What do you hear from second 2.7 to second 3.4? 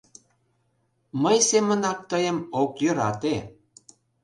йӧрате.